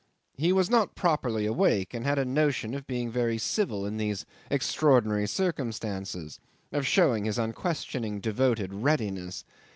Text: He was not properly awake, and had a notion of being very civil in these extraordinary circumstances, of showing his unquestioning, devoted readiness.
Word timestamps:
He 0.35 0.51
was 0.51 0.67
not 0.67 0.95
properly 0.95 1.45
awake, 1.45 1.93
and 1.93 2.03
had 2.03 2.17
a 2.17 2.25
notion 2.25 2.73
of 2.73 2.87
being 2.87 3.11
very 3.11 3.37
civil 3.37 3.85
in 3.85 3.97
these 3.97 4.25
extraordinary 4.49 5.27
circumstances, 5.27 6.39
of 6.71 6.87
showing 6.87 7.25
his 7.25 7.37
unquestioning, 7.37 8.19
devoted 8.19 8.73
readiness. 8.73 9.45